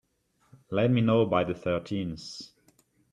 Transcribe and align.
Let 0.71 0.89
me 0.89 1.01
know 1.01 1.27
by 1.27 1.43
the 1.43 1.53
thirteenth. 1.53 2.47